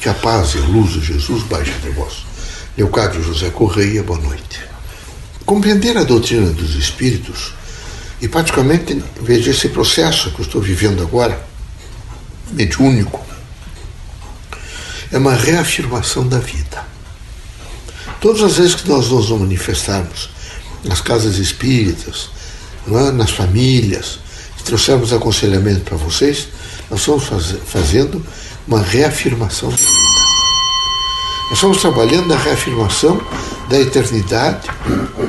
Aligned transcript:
Que 0.00 0.08
a 0.08 0.14
paz 0.14 0.54
e 0.54 0.58
a 0.58 0.62
luz 0.62 0.92
de 0.94 1.00
Jesus 1.00 1.42
baixe 1.42 1.72
entre 1.72 1.90
vós. 1.90 2.24
Leocádio 2.74 3.22
José 3.22 3.50
Correia, 3.50 4.02
boa 4.02 4.18
noite. 4.18 4.62
Compreender 5.44 5.98
a 5.98 6.04
doutrina 6.04 6.50
dos 6.50 6.74
espíritos, 6.74 7.52
e 8.18 8.26
praticamente 8.26 9.02
veja 9.20 9.50
esse 9.50 9.68
processo 9.68 10.30
que 10.30 10.40
eu 10.40 10.46
estou 10.46 10.62
vivendo 10.62 11.02
agora, 11.02 11.38
mediúnico, 12.50 13.20
é 15.12 15.18
uma 15.18 15.34
reafirmação 15.34 16.26
da 16.26 16.38
vida. 16.38 16.82
Todas 18.22 18.42
as 18.42 18.56
vezes 18.56 18.74
que 18.74 18.88
nós 18.88 19.10
nos 19.10 19.28
manifestarmos 19.30 20.30
nas 20.82 21.02
casas 21.02 21.36
espíritas, 21.36 22.30
é? 22.88 23.10
nas 23.10 23.32
famílias, 23.32 24.18
trouxermos 24.64 25.12
aconselhamento 25.12 25.80
para 25.80 25.96
vocês, 25.96 26.48
nós 26.88 27.00
estamos 27.00 27.24
faz, 27.24 27.56
fazendo 27.66 28.24
uma 28.70 28.80
reafirmação 28.80 29.68
da 29.68 29.76
vida. 29.76 29.90
Nós 31.48 31.54
estamos 31.54 31.80
trabalhando 31.80 32.28
na 32.28 32.36
reafirmação 32.36 33.20
da 33.68 33.80
eternidade, 33.80 34.68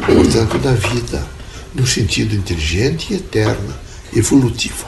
portanto, 0.05 0.59
da 0.59 0.73
vida, 0.73 1.27
no 1.73 1.87
sentido 1.87 2.35
inteligente 2.35 3.11
e 3.11 3.15
eterna, 3.15 3.75
evolutiva. 4.15 4.85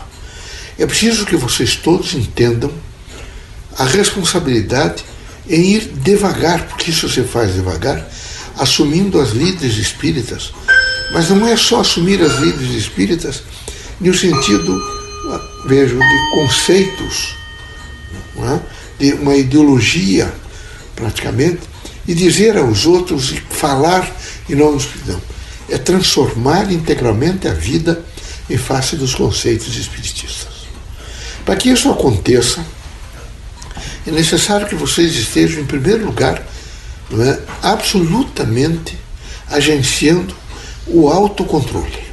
É 0.77 0.85
preciso 0.85 1.25
que 1.25 1.35
vocês 1.35 1.75
todos 1.75 2.13
entendam 2.13 2.71
a 3.75 3.85
responsabilidade 3.85 5.03
em 5.49 5.71
ir 5.71 5.91
devagar, 6.03 6.67
porque 6.67 6.91
isso 6.91 7.09
você 7.09 7.23
faz 7.23 7.55
devagar, 7.55 8.07
assumindo 8.59 9.19
as 9.19 9.31
líderes 9.31 9.77
espíritas. 9.77 10.53
Mas 11.11 11.27
não 11.27 11.47
é 11.47 11.57
só 11.57 11.81
assumir 11.81 12.21
as 12.21 12.37
líderes 12.37 12.75
espíritas 12.75 13.41
no 13.99 14.13
sentido, 14.13 14.79
vejo, 15.65 15.97
de 15.97 16.31
conceitos, 16.35 17.42
é? 18.47 18.59
de 18.99 19.13
uma 19.13 19.35
ideologia, 19.35 20.33
praticamente, 20.95 21.61
e 22.07 22.13
dizer 22.13 22.57
aos 22.57 22.85
outros 22.85 23.31
e 23.31 23.41
falar 23.49 24.09
em 24.49 24.55
nome 24.55 24.77
do 24.77 24.81
Espírito. 24.81 25.21
É 25.69 25.77
transformar 25.77 26.71
integralmente 26.71 27.47
a 27.47 27.53
vida 27.53 28.03
em 28.49 28.57
face 28.57 28.95
dos 28.95 29.15
conceitos 29.15 29.75
espiritistas. 29.75 30.51
Para 31.45 31.55
que 31.55 31.69
isso 31.69 31.89
aconteça, 31.89 32.63
é 34.05 34.11
necessário 34.11 34.67
que 34.67 34.75
vocês 34.75 35.15
estejam, 35.15 35.61
em 35.61 35.65
primeiro 35.65 36.05
lugar, 36.05 36.45
é, 37.11 37.39
absolutamente 37.61 38.97
agenciando 39.49 40.35
o 40.87 41.09
autocontrole. 41.09 42.03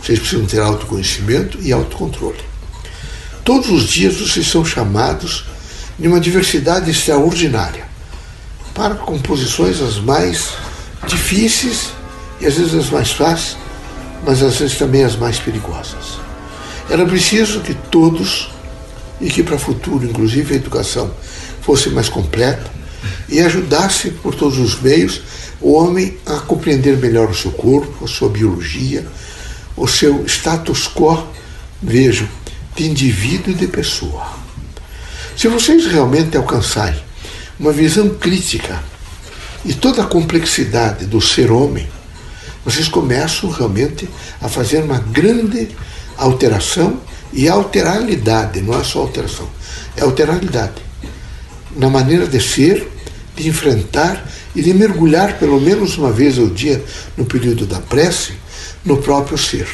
Vocês 0.00 0.18
precisam 0.18 0.46
ter 0.46 0.60
autoconhecimento 0.60 1.58
e 1.60 1.72
autocontrole. 1.72 2.40
Todos 3.44 3.70
os 3.70 3.88
dias 3.88 4.16
vocês 4.16 4.46
são 4.46 4.64
chamados 4.64 5.44
de 5.98 6.08
uma 6.08 6.20
diversidade 6.20 6.90
extraordinária 6.90 7.84
para 8.74 8.96
composições 8.96 9.80
as 9.80 9.98
mais 9.98 10.54
difíceis 11.06 11.90
e 12.40 12.46
às 12.46 12.54
vezes 12.54 12.74
as 12.74 12.90
mais 12.90 13.12
fáceis, 13.12 13.56
mas 14.26 14.42
às 14.42 14.56
vezes 14.56 14.76
também 14.76 15.04
as 15.04 15.16
mais 15.16 15.38
perigosas. 15.38 16.18
Era 16.90 17.06
preciso 17.06 17.60
que 17.60 17.74
todos, 17.74 18.50
e 19.20 19.30
que 19.30 19.42
para 19.42 19.54
o 19.54 19.58
futuro, 19.58 20.04
inclusive 20.04 20.54
a 20.54 20.56
educação, 20.56 21.10
fosse 21.62 21.88
mais 21.90 22.08
completa 22.08 22.70
e 23.28 23.40
ajudasse 23.40 24.10
por 24.10 24.34
todos 24.34 24.58
os 24.58 24.80
meios 24.80 25.22
o 25.60 25.72
homem 25.72 26.18
a 26.26 26.40
compreender 26.40 26.96
melhor 26.98 27.30
o 27.30 27.34
seu 27.34 27.52
corpo, 27.52 28.04
a 28.04 28.08
sua 28.08 28.28
biologia, 28.28 29.06
o 29.76 29.86
seu 29.86 30.26
status 30.26 30.88
quo, 30.88 31.26
vejo, 31.82 32.28
de 32.74 32.86
indivíduo 32.86 33.52
e 33.52 33.54
de 33.54 33.66
pessoa. 33.66 34.43
Se 35.36 35.48
vocês 35.48 35.86
realmente 35.86 36.36
alcançarem 36.36 37.02
uma 37.58 37.72
visão 37.72 38.08
crítica 38.10 38.82
e 39.64 39.74
toda 39.74 40.02
a 40.02 40.06
complexidade 40.06 41.06
do 41.06 41.20
ser 41.20 41.50
homem, 41.50 41.88
vocês 42.64 42.88
começam 42.88 43.50
realmente 43.50 44.08
a 44.40 44.48
fazer 44.48 44.82
uma 44.82 44.98
grande 44.98 45.68
alteração 46.16 47.00
e 47.32 47.48
alteralidade, 47.48 48.60
não 48.60 48.78
é 48.78 48.84
só 48.84 49.00
alteração, 49.00 49.48
é 49.96 50.02
alteralidade 50.02 50.82
na 51.76 51.90
maneira 51.90 52.26
de 52.26 52.40
ser, 52.40 52.88
de 53.36 53.48
enfrentar 53.48 54.30
e 54.54 54.62
de 54.62 54.72
mergulhar 54.72 55.38
pelo 55.38 55.60
menos 55.60 55.98
uma 55.98 56.12
vez 56.12 56.38
ao 56.38 56.46
dia 56.46 56.82
no 57.16 57.24
período 57.24 57.66
da 57.66 57.80
prece 57.80 58.32
no 58.84 58.98
próprio 58.98 59.36
ser. 59.36 59.66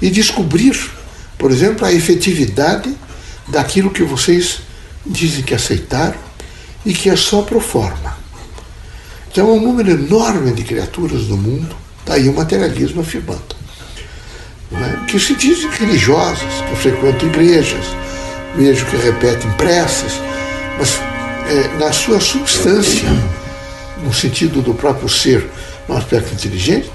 E 0.00 0.10
descobrir, 0.10 0.74
por 1.36 1.50
exemplo, 1.50 1.84
a 1.84 1.92
efetividade 1.92 2.92
daquilo 3.48 3.90
que 3.90 4.02
vocês 4.02 4.60
dizem 5.06 5.42
que 5.42 5.54
aceitaram 5.54 6.18
e 6.84 6.92
que 6.92 7.10
é 7.10 7.16
só 7.16 7.42
pro 7.42 7.60
forma. 7.60 8.16
Então, 9.30 9.52
um 9.52 9.60
número 9.60 9.90
enorme 9.90 10.52
de 10.52 10.62
criaturas 10.62 11.22
no 11.28 11.36
mundo, 11.36 11.74
está 12.00 12.14
aí 12.14 12.28
o 12.28 12.34
materialismo 12.34 13.00
afirmando, 13.00 13.56
é? 14.72 15.06
que 15.06 15.18
se 15.18 15.34
dizem 15.34 15.70
religiosas, 15.70 16.52
que 16.68 16.76
frequentam 16.76 17.28
igrejas, 17.28 17.84
vejo 18.56 18.86
que 18.86 18.96
repetem 18.96 19.50
preces, 19.52 20.12
mas 20.78 21.00
é, 21.48 21.78
na 21.78 21.92
sua 21.92 22.20
substância, 22.20 23.08
no 24.04 24.12
sentido 24.12 24.62
do 24.62 24.74
próprio 24.74 25.08
ser, 25.08 25.48
no 25.88 25.96
aspecto 25.96 26.34
inteligente, 26.34 26.90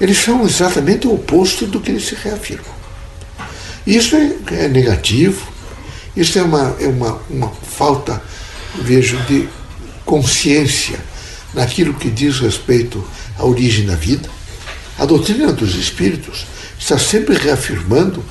eles 0.00 0.18
são 0.18 0.44
exatamente 0.44 1.06
o 1.06 1.14
oposto 1.14 1.66
do 1.66 1.80
que 1.80 1.90
eles 1.90 2.06
se 2.06 2.14
reafirmam. 2.14 2.74
Isso 3.86 4.16
é, 4.16 4.64
é 4.64 4.68
negativo, 4.68 5.46
isso 6.16 6.38
é 6.38 6.42
uma, 6.42 6.74
é 6.80 6.86
uma, 6.86 7.20
uma 7.28 7.50
falta, 7.50 8.22
vejo, 8.80 9.18
de 9.24 9.48
consciência 10.04 10.98
naquilo 11.52 11.92
que 11.94 12.10
diz 12.10 12.40
respeito 12.40 13.04
à 13.38 13.44
origem 13.44 13.84
da 13.86 13.94
vida. 13.94 14.28
A 14.98 15.04
doutrina 15.04 15.52
dos 15.52 15.74
espíritos 15.74 16.46
está 16.78 16.98
sempre 16.98 17.36
reafirmando 17.36 18.24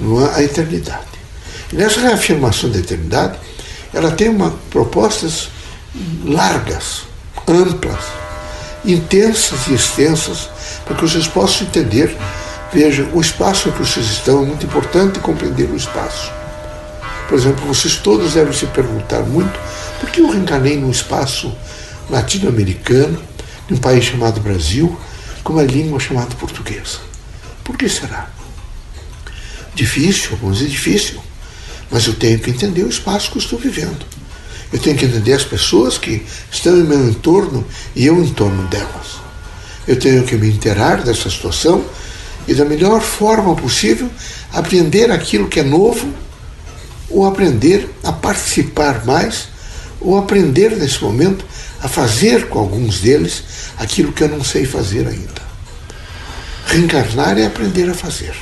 é, 0.00 0.38
a 0.38 0.42
eternidade. 0.42 1.06
E 1.72 1.76
nessa 1.76 2.00
reafirmação 2.00 2.70
da 2.70 2.78
eternidade, 2.78 3.38
ela 3.94 4.10
tem 4.10 4.28
uma, 4.28 4.50
propostas 4.70 5.48
largas, 6.24 7.02
amplas, 7.46 8.04
intensas 8.84 9.68
e 9.68 9.74
extensas, 9.74 10.48
para 10.84 10.96
que 10.96 11.02
vocês 11.02 11.28
possam 11.28 11.66
entender. 11.66 12.16
Veja, 12.72 13.06
o 13.12 13.20
espaço 13.20 13.68
em 13.68 13.72
que 13.72 13.78
vocês 13.78 14.06
estão 14.06 14.42
é 14.42 14.46
muito 14.46 14.66
importante 14.66 15.20
compreender 15.20 15.68
o 15.70 15.76
espaço. 15.76 16.41
Por 17.32 17.38
exemplo, 17.38 17.64
vocês 17.64 17.96
todos 17.96 18.34
devem 18.34 18.52
se 18.52 18.66
perguntar 18.66 19.20
muito 19.20 19.58
por 19.98 20.10
que 20.10 20.20
eu 20.20 20.28
reencarnei 20.28 20.76
num 20.76 20.90
espaço 20.90 21.50
latino-americano, 22.10 23.18
num 23.70 23.78
país 23.78 24.04
chamado 24.04 24.38
Brasil, 24.38 24.94
com 25.42 25.54
uma 25.54 25.62
língua 25.62 25.98
chamada 25.98 26.34
portuguesa. 26.34 26.98
Por 27.64 27.78
que 27.78 27.88
será? 27.88 28.28
Difícil, 29.74 30.36
vamos 30.42 30.58
dizer 30.58 30.68
difícil, 30.68 31.22
mas 31.90 32.06
eu 32.06 32.12
tenho 32.12 32.38
que 32.38 32.50
entender 32.50 32.82
o 32.82 32.90
espaço 32.90 33.30
que 33.30 33.38
eu 33.38 33.42
estou 33.42 33.58
vivendo. 33.58 34.04
Eu 34.70 34.78
tenho 34.78 34.98
que 34.98 35.06
entender 35.06 35.32
as 35.32 35.44
pessoas 35.44 35.96
que 35.96 36.26
estão 36.50 36.76
em 36.76 36.84
meu 36.84 37.08
entorno 37.08 37.66
e 37.96 38.04
eu 38.04 38.22
em 38.22 38.28
torno 38.28 38.68
delas. 38.68 39.22
Eu 39.88 39.98
tenho 39.98 40.22
que 40.24 40.36
me 40.36 40.50
inteirar 40.50 41.02
dessa 41.02 41.30
situação 41.30 41.82
e, 42.46 42.52
da 42.52 42.66
melhor 42.66 43.00
forma 43.00 43.56
possível, 43.56 44.10
aprender 44.52 45.10
aquilo 45.10 45.48
que 45.48 45.60
é 45.60 45.62
novo, 45.62 46.12
ou 47.12 47.26
aprender 47.26 47.88
a 48.02 48.12
participar 48.12 49.04
mais, 49.04 49.48
ou 50.00 50.16
aprender 50.16 50.70
nesse 50.76 51.02
momento 51.02 51.44
a 51.80 51.88
fazer 51.88 52.48
com 52.48 52.58
alguns 52.58 53.00
deles 53.00 53.42
aquilo 53.76 54.12
que 54.12 54.22
eu 54.22 54.28
não 54.28 54.42
sei 54.42 54.64
fazer 54.64 55.06
ainda. 55.06 55.42
Reencarnar 56.66 57.38
é 57.38 57.46
aprender 57.46 57.88
a 57.90 57.94
fazer. 57.94 58.34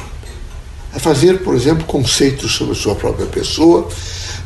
A 0.95 0.99
fazer, 0.99 1.41
por 1.41 1.55
exemplo, 1.55 1.85
conceitos 1.85 2.55
sobre 2.55 2.73
a 2.73 2.77
sua 2.77 2.95
própria 2.95 3.27
pessoa, 3.27 3.89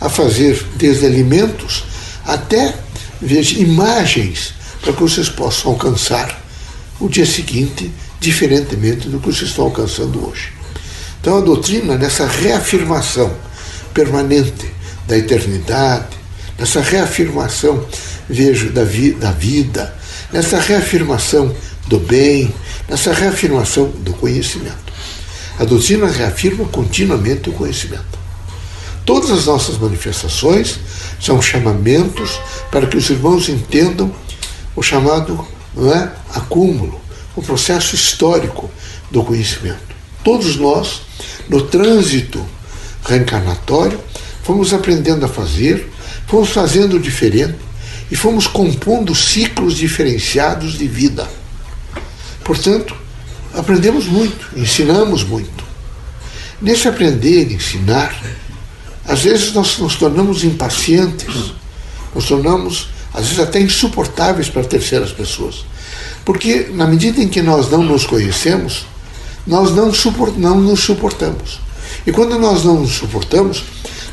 a 0.01 0.09
fazer 0.09 0.65
desde 0.77 1.07
alimentos 1.07 1.84
até 2.25 2.75
veja, 3.21 3.59
imagens 3.59 4.54
para 4.81 4.93
que 4.93 5.03
vocês 5.03 5.28
possam 5.28 5.72
alcançar 5.72 6.43
o 7.01 7.09
dia 7.09 7.27
seguinte, 7.27 7.91
diferentemente 8.21 9.09
do 9.09 9.19
que 9.19 9.27
vocês 9.27 9.51
estão 9.51 9.65
alcançando 9.65 10.28
hoje. 10.28 10.53
Então 11.21 11.39
a 11.39 11.41
doutrina, 11.41 11.97
nessa 11.97 12.27
reafirmação 12.27 13.34
permanente 13.95 14.75
da 15.07 15.17
eternidade, 15.17 16.17
nessa 16.59 16.81
reafirmação, 16.81 17.87
vejo, 18.29 18.71
da, 18.71 18.85
vi, 18.85 19.13
da 19.13 19.31
vida, 19.31 19.95
nessa 20.33 20.59
reafirmação 20.59 21.55
do 21.87 21.99
bem, 21.99 22.53
nessa 22.89 23.13
reafirmação 23.13 23.89
do 24.01 24.13
conhecimento. 24.15 24.93
A 25.59 25.65
doutrina 25.65 26.09
reafirma 26.09 26.67
continuamente 26.67 27.49
o 27.49 27.53
conhecimento. 27.53 28.19
Todas 29.07 29.31
as 29.31 29.47
nossas 29.47 29.79
manifestações 29.79 30.79
são 31.21 31.41
chamamentos 31.41 32.41
para 32.71 32.87
que 32.87 32.97
os 32.97 33.09
irmãos 33.11 33.49
entendam 33.49 34.13
o 34.75 34.83
chamado 34.83 35.47
é, 35.77 36.09
acúmulo, 36.35 37.01
o 37.37 37.43
processo 37.43 37.95
histórico 37.95 38.71
do 39.11 39.23
conhecimento. 39.23 39.95
Todos 40.25 40.57
nós, 40.57 41.03
no 41.49 41.63
trânsito 41.63 42.45
reencarnatório, 43.04 44.01
fomos 44.42 44.72
aprendendo 44.72 45.24
a 45.24 45.28
fazer, 45.28 45.92
fomos 46.27 46.51
fazendo 46.51 46.98
diferente 46.98 47.59
e 48.10 48.16
fomos 48.16 48.47
compondo 48.47 49.15
ciclos 49.15 49.77
diferenciados 49.77 50.78
de 50.78 50.86
vida. 50.86 51.28
Portanto, 52.42 52.95
aprendemos 53.54 54.06
muito, 54.06 54.48
ensinamos 54.56 55.24
muito. 55.24 55.65
Nesse 56.60 56.89
aprender, 56.89 57.53
ensinar, 57.53 58.15
às 59.07 59.22
vezes 59.22 59.53
nós 59.53 59.78
nos 59.78 59.97
tornamos 59.97 60.45
impacientes, 60.45 61.53
nos 62.15 62.27
tornamos, 62.27 62.89
às 63.12 63.27
vezes, 63.27 63.41
até 63.41 63.60
insuportáveis 63.60 64.48
para 64.48 64.65
terceiras 64.65 65.12
pessoas. 65.12 65.65
Porque, 66.24 66.68
na 66.72 66.86
medida 66.86 67.21
em 67.21 67.28
que 67.28 67.42
nós 67.42 67.71
não 67.71 67.83
nos 67.83 68.07
conhecemos, 68.07 68.86
nós 69.47 69.74
não, 69.74 69.92
suport, 69.92 70.34
não 70.36 70.59
nos 70.59 70.80
suportamos. 70.80 71.60
E 72.06 72.12
quando 72.12 72.39
nós 72.39 72.65
não 72.65 72.80
nos 72.80 72.92
suportamos, 72.92 73.65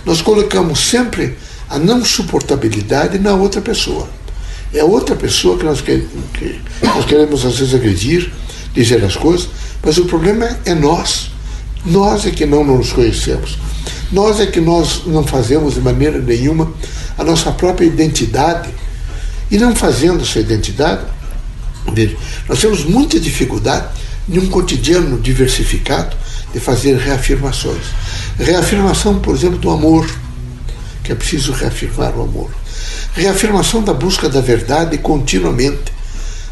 nós 0.05 0.21
colocamos 0.21 0.79
sempre 0.79 1.37
a 1.69 1.77
não 1.77 2.03
suportabilidade 2.03 3.19
na 3.19 3.33
outra 3.33 3.61
pessoa. 3.61 4.07
É 4.73 4.79
a 4.79 4.85
outra 4.85 5.15
pessoa 5.15 5.57
que 5.57 5.65
nós, 5.65 5.81
que, 5.81 6.07
que 6.33 6.59
nós 6.83 7.05
queremos, 7.05 7.45
às 7.45 7.57
vezes, 7.57 7.73
agredir, 7.73 8.31
dizer 8.73 9.03
as 9.03 9.15
coisas, 9.15 9.49
mas 9.83 9.97
o 9.97 10.05
problema 10.05 10.57
é 10.65 10.73
nós. 10.73 11.31
Nós 11.85 12.25
é 12.25 12.31
que 12.31 12.45
não 12.45 12.63
nos 12.63 12.93
conhecemos. 12.93 13.57
Nós 14.11 14.39
é 14.39 14.45
que 14.45 14.61
nós 14.61 15.03
não 15.05 15.25
fazemos 15.25 15.73
de 15.73 15.81
maneira 15.81 16.19
nenhuma 16.19 16.71
a 17.17 17.23
nossa 17.23 17.51
própria 17.51 17.85
identidade. 17.85 18.69
E 19.49 19.57
não 19.57 19.75
fazendo 19.75 20.23
essa 20.23 20.39
identidade, 20.39 21.03
nós 22.47 22.59
temos 22.59 22.85
muita 22.85 23.19
dificuldade 23.19 23.87
em 24.29 24.39
um 24.39 24.47
cotidiano 24.47 25.19
diversificado 25.19 26.15
de 26.53 26.59
fazer 26.59 26.97
reafirmações. 26.97 27.83
Reafirmação, 28.37 29.19
por 29.19 29.35
exemplo, 29.35 29.57
do 29.57 29.69
amor, 29.69 30.09
que 31.03 31.11
é 31.11 31.15
preciso 31.15 31.51
reafirmar 31.51 32.15
o 32.17 32.23
amor. 32.23 32.51
Reafirmação 33.13 33.83
da 33.83 33.93
busca 33.93 34.29
da 34.29 34.41
verdade 34.41 34.97
continuamente. 34.97 35.91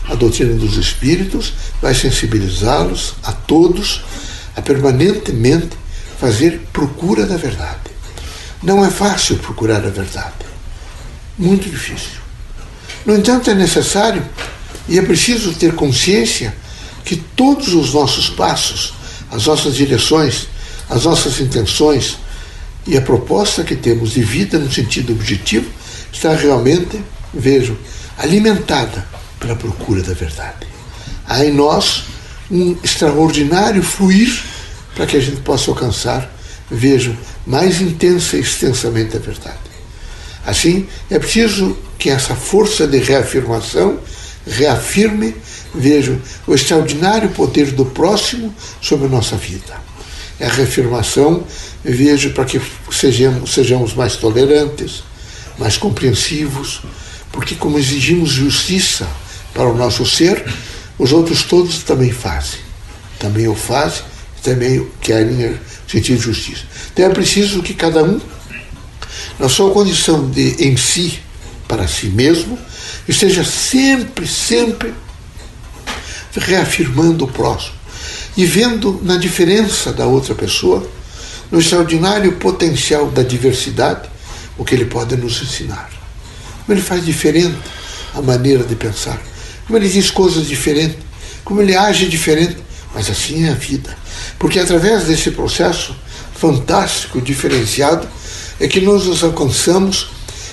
A 0.08 0.16
doutrina 0.16 0.54
dos 0.56 0.78
espíritos 0.78 1.54
vai 1.82 1.94
sensibilizá-los 1.94 3.16
a 3.24 3.32
todos 3.32 4.04
a 4.56 4.62
permanentemente 4.62 5.70
fazer 6.20 6.68
procura 6.74 7.26
da 7.26 7.38
verdade. 7.38 7.90
Não 8.62 8.84
é 8.84 8.90
fácil 8.90 9.38
procurar 9.38 9.86
a 9.86 9.90
verdade. 9.90 10.34
Muito 11.38 11.70
difícil. 11.70 12.20
No 13.06 13.16
entanto, 13.16 13.50
é 13.50 13.54
necessário 13.54 14.24
e 14.88 14.98
é 15.00 15.02
preciso 15.02 15.54
ter 15.54 15.74
consciência 15.74 16.54
que 17.06 17.16
todos 17.16 17.74
os 17.74 17.94
nossos 17.94 18.30
passos, 18.30 18.94
as 19.32 19.46
nossas 19.46 19.76
direções, 19.76 20.48
as 20.90 21.06
nossas 21.06 21.40
intenções 21.40 22.18
e 22.88 22.98
a 22.98 23.02
proposta 23.02 23.64
que 23.64 23.76
temos 23.76 24.12
de 24.12 24.24
vida 24.24 24.58
no 24.58 24.72
sentido 24.72 25.14
objetivo 25.14 25.70
está 26.12 26.34
realmente, 26.34 27.00
vejo, 27.34 27.78
alimentada 28.18 29.06
pela 29.40 29.56
procura 29.56 30.02
da 30.02 30.14
verdade. 30.14 30.68
Há 31.28 31.46
em 31.46 31.54
nós 31.54 32.06
um 32.50 32.76
extraordinário 32.84 33.84
fluir 33.84 34.44
para 34.96 35.06
que 35.06 35.18
a 35.18 35.20
gente 35.20 35.42
possa 35.42 35.70
alcançar, 35.70 36.34
vejo, 36.70 37.16
mais 37.46 37.80
intensa 37.80 38.38
e 38.38 38.42
extensamente 38.42 39.16
a 39.16 39.20
verdade. 39.20 39.58
Assim, 40.46 40.88
é 41.10 41.20
preciso 41.20 41.78
que 41.98 42.10
essa 42.10 42.34
força 42.34 42.88
de 42.88 42.98
reafirmação 42.98 44.00
reafirme, 44.48 45.36
vejo, 45.74 46.20
o 46.48 46.54
extraordinário 46.54 47.30
poder 47.30 47.72
do 47.72 47.86
próximo 47.86 48.54
sobre 48.82 49.08
a 49.08 49.10
nossa 49.10 49.36
vida. 49.36 49.80
É 50.40 50.46
a 50.46 50.50
reafirmação, 50.50 51.44
vejo, 51.84 52.32
para 52.32 52.46
que 52.46 52.62
sejamos, 52.92 53.54
sejamos 53.54 53.94
mais 53.94 54.16
tolerantes, 54.16 55.04
mais 55.58 55.78
compreensivos, 55.78 56.82
porque 57.32 57.56
como 57.56 57.78
exigimos 57.78 58.30
justiça 58.30 59.08
para 59.54 59.68
o 59.68 59.76
nosso 59.76 60.06
ser, 60.06 60.44
os 60.98 61.12
outros 61.12 61.44
todos 61.44 61.84
também 61.84 62.12
fazem. 62.12 62.60
Também 63.20 63.48
o 63.48 63.56
fazem 63.56 64.04
também 64.42 64.88
querem 65.02 65.58
sentir 65.88 66.18
justiça. 66.18 66.64
Então 66.92 67.06
é 67.06 67.10
preciso 67.10 67.62
que 67.62 67.74
cada 67.74 68.04
um, 68.04 68.20
na 69.38 69.50
sua 69.50 69.72
condição 69.72 70.30
de 70.30 70.56
em 70.66 70.78
si, 70.78 71.20
para 71.68 71.88
si 71.88 72.08
mesmo, 72.08 72.58
esteja 73.12 73.44
sempre, 73.44 74.28
sempre 74.28 74.94
reafirmando 76.36 77.26
o 77.26 77.28
próximo 77.28 77.76
e 78.38 78.46
vendo 78.46 79.00
na 79.04 79.18
diferença 79.18 79.92
da 79.92 80.06
outra 80.06 80.36
pessoa, 80.36 80.88
no 81.52 81.60
extraordinário 81.60 82.34
potencial 82.34 83.10
da 83.10 83.24
diversidade, 83.24 84.08
o 84.58 84.64
que 84.64 84.76
ele 84.76 84.86
pode 84.86 85.18
nos 85.18 85.42
ensinar. 85.42 85.90
Como 86.66 86.78
ele 86.78 86.82
faz 86.82 87.04
diferente 87.04 87.58
a 88.14 88.22
maneira 88.22 88.64
de 88.64 88.76
pensar, 88.76 89.20
como 89.66 89.78
ele 89.78 89.90
diz 89.90 90.12
coisas 90.12 90.48
diferentes, 90.48 90.98
como 91.44 91.62
ele 91.62 91.76
age 91.76 92.08
diferente, 92.08 92.58
mas 92.94 93.10
assim 93.10 93.46
é 93.46 93.50
a 93.50 93.56
vida. 93.56 93.98
Porque 94.38 94.60
através 94.60 95.06
desse 95.06 95.32
processo 95.32 95.96
fantástico, 96.36 97.20
diferenciado, 97.20 98.08
é 98.60 98.68
que 98.68 98.80
nós 98.80 99.06
nos 99.06 99.24
alcançamos 99.24 100.12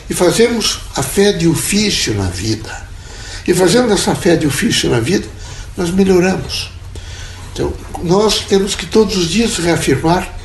e 0.09 0.15
fazemos 0.15 0.81
a 0.95 1.03
fé 1.03 1.33
de 1.33 1.49
ofício 1.49 2.15
na 2.15 2.29
vida. 2.29 2.87
E 3.47 3.55
fazendo 3.55 3.93
essa 3.93 4.15
fé 4.15 4.37
de 4.37 4.47
ofício 4.47 4.91
na 4.91 5.01
vida, 5.01 5.27
nós 5.77 5.91
melhoramos. 5.91 6.71
Então, 7.53 7.73
nós 8.03 8.41
temos 8.41 8.75
que 8.75 8.87
todos 8.87 9.17
os 9.17 9.29
dias 9.29 9.57
reafirmar 9.57 10.37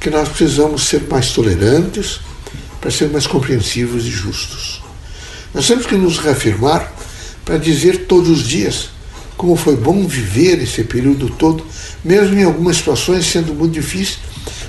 que 0.00 0.10
nós 0.10 0.28
precisamos 0.28 0.84
ser 0.84 1.02
mais 1.10 1.32
tolerantes 1.32 2.20
para 2.80 2.90
ser 2.90 3.08
mais 3.10 3.26
compreensivos 3.26 4.04
e 4.04 4.10
justos. 4.10 4.80
Nós 5.52 5.66
temos 5.66 5.86
que 5.86 5.96
nos 5.96 6.18
reafirmar 6.18 6.92
para 7.44 7.58
dizer 7.58 8.06
todos 8.06 8.28
os 8.30 8.46
dias 8.46 8.90
como 9.36 9.54
foi 9.54 9.76
bom 9.76 10.06
viver 10.06 10.60
esse 10.60 10.82
período 10.82 11.30
todo, 11.30 11.64
mesmo 12.04 12.36
em 12.38 12.42
algumas 12.42 12.76
situações 12.76 13.24
sendo 13.24 13.54
muito 13.54 13.72
difícil, 13.72 14.18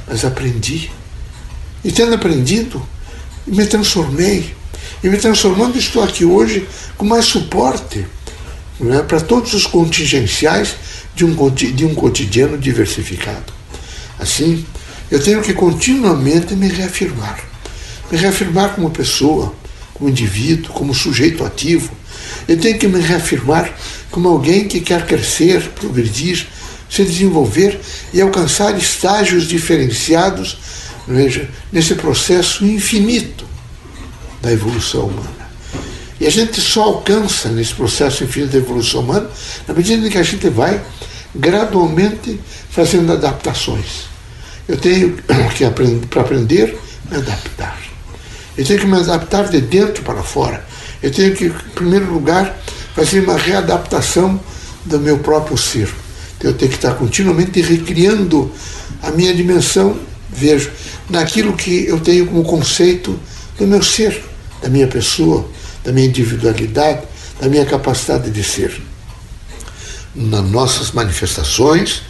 mas 0.07 0.23
aprendi. 0.23 0.91
E 1.83 1.91
tendo 1.91 2.13
aprendido, 2.13 2.81
me 3.49 3.65
transformei. 3.65 4.53
E 5.03 5.09
me 5.09 5.17
transformando, 5.17 5.77
estou 5.77 6.03
aqui 6.03 6.25
hoje 6.25 6.67
com 6.97 7.05
mais 7.05 7.25
suporte 7.25 8.05
né, 8.79 9.01
para 9.01 9.19
todos 9.19 9.53
os 9.53 9.65
contingenciais 9.65 10.75
de 11.15 11.25
um, 11.25 11.49
de 11.49 11.85
um 11.85 11.95
cotidiano 11.95 12.57
diversificado. 12.57 13.53
Assim, 14.19 14.65
eu 15.09 15.21
tenho 15.21 15.41
que 15.41 15.53
continuamente 15.53 16.55
me 16.55 16.67
reafirmar. 16.67 17.39
Me 18.11 18.17
reafirmar 18.17 18.75
como 18.75 18.89
pessoa, 18.89 19.53
como 19.93 20.09
indivíduo, 20.09 20.73
como 20.73 20.93
sujeito 20.93 21.43
ativo. 21.45 21.91
Eu 22.47 22.57
tenho 22.59 22.77
que 22.77 22.87
me 22.87 22.99
reafirmar 22.99 23.73
como 24.11 24.27
alguém 24.27 24.67
que 24.67 24.81
quer 24.81 25.05
crescer, 25.05 25.61
progredir, 25.69 26.47
se 26.89 27.03
desenvolver 27.03 27.79
e 28.13 28.21
alcançar 28.21 28.77
estágios 28.77 29.47
diferenciados 29.47 30.57
veja, 31.09 31.49
nesse 31.71 31.95
processo 31.95 32.65
infinito 32.65 33.45
da 34.41 34.51
evolução 34.51 35.07
humana. 35.07 35.49
E 36.19 36.27
a 36.27 36.29
gente 36.29 36.61
só 36.61 36.83
alcança 36.83 37.49
nesse 37.49 37.73
processo 37.73 38.23
infinito 38.23 38.51
da 38.51 38.57
evolução 38.57 39.01
humana 39.01 39.29
na 39.67 39.73
medida 39.73 40.05
em 40.05 40.09
que 40.09 40.17
a 40.17 40.23
gente 40.23 40.49
vai 40.49 40.81
gradualmente 41.33 42.39
fazendo 42.69 43.11
adaptações. 43.11 44.07
Eu 44.67 44.77
tenho 44.77 45.17
que 45.55 45.63
aprender 45.63 46.07
para 46.07 46.21
aprender 46.21 46.79
me 47.09 47.17
adaptar. 47.17 47.77
Eu 48.57 48.65
tenho 48.65 48.79
que 48.79 48.85
me 48.85 48.97
adaptar 48.97 49.47
de 49.49 49.61
dentro 49.61 50.03
para 50.03 50.21
fora. 50.21 50.65
Eu 51.01 51.11
tenho 51.11 51.33
que, 51.35 51.45
em 51.45 51.51
primeiro 51.73 52.11
lugar, 52.11 52.57
fazer 52.93 53.21
uma 53.21 53.37
readaptação 53.37 54.39
do 54.85 54.99
meu 54.99 55.19
próprio 55.19 55.57
ser. 55.57 55.89
Então, 56.37 56.51
eu 56.51 56.57
tenho 56.57 56.69
que 56.69 56.77
estar 56.77 56.93
continuamente 56.95 57.61
recriando 57.61 58.51
a 59.01 59.11
minha 59.11 59.33
dimensão, 59.33 59.97
vejo, 60.29 60.71
naquilo 61.09 61.53
que 61.53 61.85
eu 61.87 61.99
tenho 61.99 62.27
como 62.27 62.43
conceito 62.43 63.19
do 63.57 63.67
meu 63.67 63.81
ser, 63.81 64.23
da 64.61 64.69
minha 64.69 64.87
pessoa, 64.87 65.49
da 65.83 65.91
minha 65.91 66.07
individualidade, 66.07 67.01
da 67.39 67.47
minha 67.47 67.65
capacidade 67.65 68.29
de 68.29 68.43
ser. 68.43 68.81
Nas 70.15 70.43
nossas 70.49 70.91
manifestações, 70.91 72.01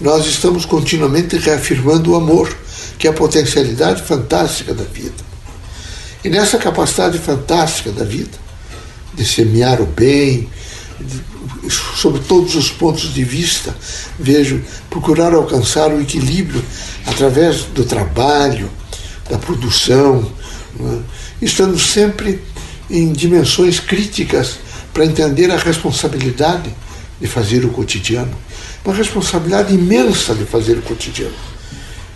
nós 0.00 0.26
estamos 0.26 0.64
continuamente 0.64 1.36
reafirmando 1.36 2.12
o 2.12 2.16
amor, 2.16 2.54
que 2.98 3.06
é 3.06 3.10
a 3.10 3.14
potencialidade 3.14 4.02
fantástica 4.02 4.74
da 4.74 4.84
vida. 4.84 5.24
E 6.24 6.28
nessa 6.28 6.58
capacidade 6.58 7.18
fantástica 7.18 7.90
da 7.92 8.04
vida, 8.04 8.36
de 9.14 9.24
semear 9.24 9.80
o 9.80 9.86
bem, 9.86 10.48
de, 11.00 11.70
sob 11.70 12.18
todos 12.20 12.54
os 12.54 12.70
pontos 12.70 13.12
de 13.12 13.24
vista, 13.24 13.76
vejo 14.18 14.62
procurar 14.88 15.34
alcançar 15.34 15.92
o 15.92 16.00
equilíbrio 16.00 16.62
através 17.06 17.62
do 17.62 17.84
trabalho, 17.84 18.70
da 19.28 19.38
produção, 19.38 20.30
é? 20.80 20.98
estando 21.42 21.78
sempre 21.78 22.42
em 22.88 23.12
dimensões 23.12 23.80
críticas 23.80 24.58
para 24.92 25.04
entender 25.04 25.50
a 25.50 25.56
responsabilidade 25.56 26.74
de 27.20 27.26
fazer 27.26 27.64
o 27.64 27.70
cotidiano. 27.70 28.34
Uma 28.84 28.94
responsabilidade 28.94 29.74
imensa 29.74 30.34
de 30.34 30.44
fazer 30.44 30.78
o 30.78 30.82
cotidiano. 30.82 31.34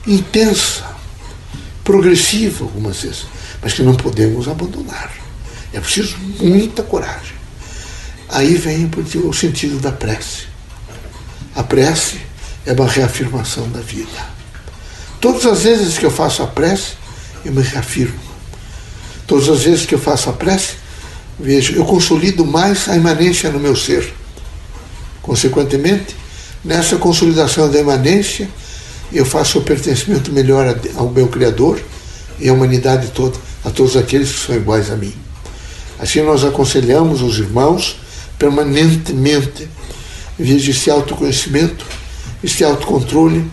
Intensa, 0.07 0.87
progressiva 1.83 2.65
algumas 2.65 3.03
vezes 3.03 3.27
mas 3.63 3.75
que 3.75 3.83
não 3.83 3.95
podemos 3.95 4.49
abandonar. 4.49 5.13
É 5.73 5.81
preciso 5.81 6.17
muita 6.41 6.83
coragem. 6.83 7.40
Aí 8.33 8.55
vem 8.55 8.89
o 9.25 9.33
sentido 9.33 9.81
da 9.81 9.91
prece. 9.91 10.45
A 11.55 11.65
prece 11.65 12.21
é 12.65 12.73
uma 12.73 12.87
reafirmação 12.87 13.69
da 13.71 13.81
vida. 13.81 14.31
Todas 15.21 15.45
as 15.47 15.63
vezes 15.65 15.99
que 15.99 16.07
eu 16.07 16.11
faço 16.13 16.43
a 16.43 16.47
prece, 16.47 16.93
eu 17.45 17.53
me 17.53 17.61
reafirmo. 17.61 18.21
Todas 19.27 19.49
as 19.49 19.63
vezes 19.63 19.85
que 19.85 19.95
eu 19.95 19.99
faço 19.99 20.31
a 20.31 20.33
prece, 20.33 20.75
vejo, 21.39 21.75
eu 21.75 21.85
consolido 21.85 22.47
mais 22.47 22.89
a 22.89 22.97
imanência 22.97 23.51
no 23.51 23.59
meu 23.59 23.75
ser. 23.75 24.15
Consequentemente, 25.21 26.15
nessa 26.65 26.97
consolidação 26.97 27.69
da 27.69 27.81
imanência, 27.81 28.49
eu 29.13 29.27
faço 29.27 29.59
o 29.59 29.63
pertencimento 29.63 30.33
melhor 30.33 30.79
ao 30.95 31.11
meu 31.11 31.27
Criador 31.27 31.81
e 32.39 32.49
à 32.49 32.53
humanidade 32.53 33.09
toda, 33.09 33.37
a 33.65 33.71
todos 33.71 33.97
aqueles 33.97 34.31
que 34.31 34.47
são 34.47 34.55
iguais 34.55 34.89
a 34.91 34.97
mim. 34.97 35.15
Assim 35.99 36.23
nós 36.23 36.45
aconselhamos 36.45 37.23
os 37.23 37.39
irmãos 37.39 37.99
permanentemente, 38.41 39.69
de 40.39 40.71
esse 40.71 40.91
autoconhecimento, 40.91 41.85
esse 42.43 42.65
autocontrole 42.65 43.45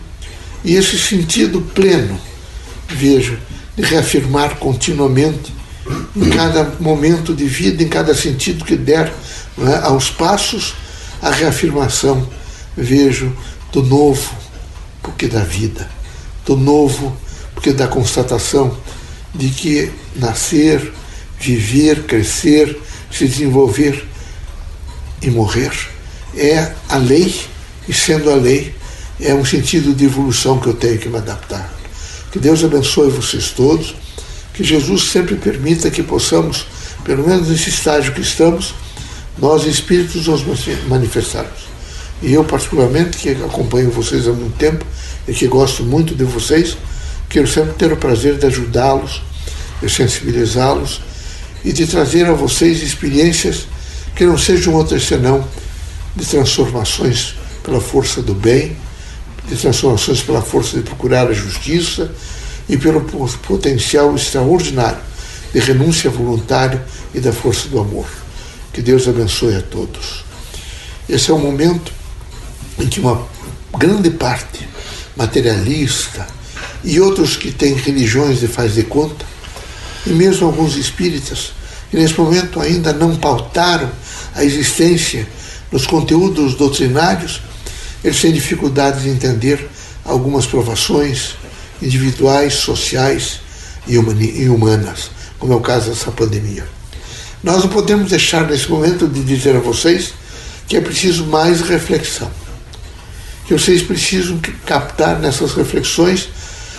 e 0.64 0.74
esse 0.74 0.98
sentido 0.98 1.60
pleno, 1.60 2.18
veja, 2.88 3.38
de 3.76 3.82
reafirmar 3.82 4.56
continuamente, 4.56 5.52
em 6.16 6.30
cada 6.30 6.64
momento 6.80 7.34
de 7.34 7.44
vida, 7.44 7.82
em 7.82 7.88
cada 7.88 8.14
sentido 8.14 8.64
que 8.64 8.76
der, 8.76 9.12
é, 9.58 9.76
aos 9.84 10.10
passos, 10.10 10.74
a 11.20 11.30
reafirmação, 11.30 12.26
vejo, 12.74 13.36
do 13.70 13.82
novo, 13.82 14.34
porque 15.02 15.26
da 15.26 15.44
vida, 15.44 15.88
do 16.46 16.56
novo, 16.56 17.14
porque 17.54 17.72
da 17.72 17.86
constatação 17.86 18.74
de 19.34 19.50
que 19.50 19.92
nascer, 20.16 20.92
viver, 21.38 22.04
crescer, 22.04 22.78
se 23.10 23.28
desenvolver 23.28 24.07
e 25.22 25.30
morrer 25.30 25.72
é 26.36 26.72
a 26.88 26.96
lei, 26.96 27.34
e 27.88 27.92
sendo 27.92 28.30
a 28.30 28.34
lei, 28.34 28.74
é 29.20 29.34
um 29.34 29.44
sentido 29.44 29.94
de 29.94 30.04
evolução 30.04 30.58
que 30.58 30.68
eu 30.68 30.74
tenho 30.74 30.98
que 30.98 31.08
me 31.08 31.16
adaptar. 31.16 31.72
Que 32.30 32.38
Deus 32.38 32.62
abençoe 32.62 33.10
vocês 33.10 33.50
todos, 33.50 33.94
que 34.52 34.62
Jesus 34.62 35.10
sempre 35.10 35.36
permita 35.36 35.90
que 35.90 36.02
possamos, 36.02 36.66
pelo 37.04 37.26
menos 37.26 37.48
nesse 37.48 37.70
estágio 37.70 38.12
que 38.12 38.20
estamos, 38.20 38.74
nós 39.38 39.64
espíritos 39.64 40.26
nos 40.26 40.44
manifestarmos. 40.88 41.68
E 42.22 42.32
eu, 42.32 42.44
particularmente, 42.44 43.18
que 43.18 43.30
acompanho 43.30 43.90
vocês 43.90 44.26
há 44.26 44.32
muito 44.32 44.56
tempo 44.56 44.84
e 45.26 45.32
que 45.32 45.46
gosto 45.46 45.84
muito 45.84 46.14
de 46.14 46.24
vocês, 46.24 46.76
quero 47.28 47.46
sempre 47.46 47.74
ter 47.74 47.92
o 47.92 47.96
prazer 47.96 48.36
de 48.36 48.46
ajudá-los, 48.46 49.22
de 49.80 49.88
sensibilizá-los 49.88 51.00
e 51.64 51.72
de 51.72 51.86
trazer 51.86 52.26
a 52.26 52.32
vocês 52.32 52.82
experiências 52.82 53.66
que 54.18 54.26
não 54.26 54.36
sejam 54.36 54.74
outras 54.74 55.04
senão 55.04 55.46
de 56.16 56.26
transformações 56.26 57.36
pela 57.62 57.80
força 57.80 58.20
do 58.20 58.34
bem, 58.34 58.76
de 59.48 59.54
transformações 59.54 60.20
pela 60.20 60.42
força 60.42 60.76
de 60.76 60.82
procurar 60.82 61.28
a 61.28 61.32
justiça 61.32 62.10
e 62.68 62.76
pelo 62.76 63.00
potencial 63.46 64.12
extraordinário 64.16 64.98
de 65.54 65.60
renúncia 65.60 66.10
voluntária 66.10 66.84
e 67.14 67.20
da 67.20 67.32
força 67.32 67.68
do 67.68 67.78
amor. 67.78 68.08
Que 68.72 68.82
Deus 68.82 69.06
abençoe 69.06 69.54
a 69.54 69.62
todos. 69.62 70.24
Esse 71.08 71.30
é 71.30 71.34
o 71.34 71.38
momento 71.38 71.92
em 72.76 72.88
que 72.88 72.98
uma 72.98 73.24
grande 73.78 74.10
parte 74.10 74.68
materialista 75.16 76.26
e 76.82 77.00
outros 77.00 77.36
que 77.36 77.52
têm 77.52 77.74
religiões 77.74 78.40
de 78.40 78.48
faz 78.48 78.74
de 78.74 78.82
conta, 78.82 79.24
e 80.04 80.10
mesmo 80.10 80.48
alguns 80.48 80.74
espíritas, 80.74 81.52
que 81.90 81.96
nesse 81.96 82.18
momento 82.18 82.60
ainda 82.60 82.92
não 82.92 83.16
pautaram 83.16 83.90
a 84.34 84.44
existência 84.44 85.26
nos 85.70 85.86
conteúdos 85.86 86.54
doutrinários, 86.54 87.40
eles 88.02 88.20
têm 88.20 88.32
dificuldade 88.32 89.02
de 89.02 89.08
entender 89.08 89.68
algumas 90.04 90.46
provações 90.46 91.34
individuais, 91.82 92.54
sociais 92.54 93.40
e 93.86 93.98
humanas, 94.48 95.10
como 95.38 95.52
é 95.52 95.56
o 95.56 95.60
caso 95.60 95.90
dessa 95.90 96.10
pandemia. 96.10 96.66
Nós 97.42 97.62
não 97.62 97.68
podemos 97.68 98.10
deixar 98.10 98.46
nesse 98.46 98.68
momento 98.68 99.06
de 99.06 99.22
dizer 99.22 99.56
a 99.56 99.60
vocês 99.60 100.12
que 100.66 100.76
é 100.76 100.80
preciso 100.80 101.26
mais 101.26 101.60
reflexão. 101.60 102.30
Que 103.46 103.54
vocês 103.54 103.82
precisam 103.82 104.38
captar 104.66 105.18
nessas 105.18 105.54
reflexões 105.54 106.28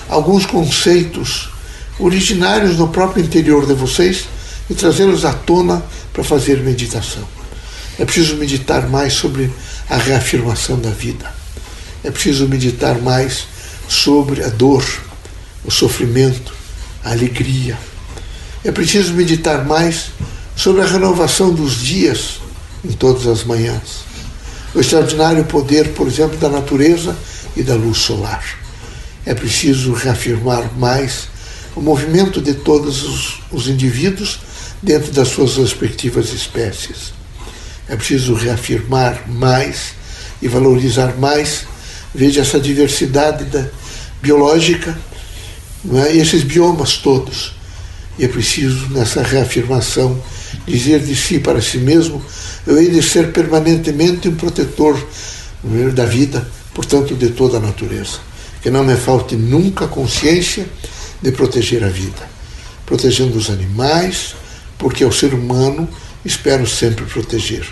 alguns 0.07 0.45
conceitos 0.45 1.49
originários 1.97 2.77
no 2.77 2.89
próprio 2.89 3.23
interior 3.23 3.65
de 3.65 3.73
vocês 3.73 4.27
e 4.69 4.75
trazê-los 4.75 5.25
à 5.25 5.33
tona 5.33 5.83
para 6.13 6.23
fazer 6.23 6.61
meditação. 6.61 7.23
É 7.97 8.05
preciso 8.05 8.35
meditar 8.37 8.87
mais 8.87 9.13
sobre 9.13 9.51
a 9.89 9.97
reafirmação 9.97 10.79
da 10.79 10.89
vida. 10.89 11.33
É 12.03 12.11
preciso 12.11 12.47
meditar 12.47 13.01
mais 13.01 13.45
sobre 13.87 14.43
a 14.43 14.49
dor, 14.49 14.85
o 15.65 15.71
sofrimento, 15.71 16.53
a 17.03 17.11
alegria. 17.11 17.77
É 18.63 18.71
preciso 18.71 19.13
meditar 19.13 19.65
mais 19.65 20.11
sobre 20.55 20.81
a 20.81 20.85
renovação 20.85 21.53
dos 21.53 21.81
dias 21.81 22.39
em 22.83 22.91
todas 22.91 23.27
as 23.27 23.43
manhãs. 23.43 24.05
O 24.73 24.79
extraordinário 24.79 25.43
poder, 25.45 25.89
por 25.89 26.07
exemplo, 26.07 26.37
da 26.37 26.49
natureza 26.49 27.17
e 27.55 27.63
da 27.63 27.75
luz 27.75 27.97
solar. 27.97 28.43
É 29.25 29.33
preciso 29.33 29.93
reafirmar 29.93 30.71
mais 30.77 31.27
o 31.75 31.81
movimento 31.81 32.41
de 32.41 32.53
todos 32.53 33.03
os, 33.03 33.41
os 33.51 33.67
indivíduos 33.67 34.39
dentro 34.81 35.11
das 35.11 35.29
suas 35.29 35.57
respectivas 35.57 36.33
espécies. 36.33 37.13
É 37.87 37.95
preciso 37.95 38.33
reafirmar 38.33 39.29
mais 39.29 39.93
e 40.41 40.47
valorizar 40.47 41.17
mais, 41.17 41.65
veja 42.13 42.41
essa 42.41 42.59
diversidade 42.59 43.45
da, 43.45 43.67
biológica, 44.21 44.97
é? 45.93 46.15
esses 46.15 46.43
biomas 46.43 46.97
todos. 46.97 47.53
E 48.17 48.25
é 48.25 48.27
preciso, 48.27 48.89
nessa 48.89 49.23
reafirmação, 49.23 50.21
dizer 50.67 50.99
de 50.99 51.15
si 51.15 51.39
para 51.39 51.61
si 51.61 51.77
mesmo: 51.77 52.21
eu 52.67 52.77
hei 52.77 52.89
de 52.89 53.01
ser 53.01 53.31
permanentemente 53.31 54.27
um 54.27 54.35
protetor 54.35 55.01
é, 55.73 55.89
da 55.89 56.05
vida, 56.05 56.47
portanto, 56.73 57.15
de 57.15 57.29
toda 57.29 57.57
a 57.57 57.61
natureza. 57.61 58.19
Que 58.61 58.69
não 58.69 58.83
me 58.83 58.95
falte 58.95 59.35
nunca 59.37 59.87
consciência 59.87 60.65
de 61.21 61.31
proteger 61.31 61.81
a 61.83 61.87
vida, 61.87 62.29
protegendo 62.85 63.37
os 63.37 63.49
animais, 63.49 64.35
porque 64.79 65.03
ao 65.03 65.11
ser 65.11 65.33
humano 65.35 65.87
espero 66.25 66.65
sempre 66.65 67.05
proteger. 67.05 67.67